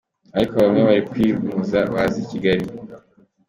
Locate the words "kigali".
2.31-2.65